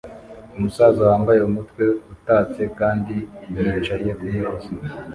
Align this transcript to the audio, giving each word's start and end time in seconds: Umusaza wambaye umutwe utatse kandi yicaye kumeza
Umusaza 0.57 1.01
wambaye 1.09 1.39
umutwe 1.43 1.83
utatse 2.13 2.61
kandi 2.79 3.15
yicaye 3.65 4.09
kumeza 4.19 4.69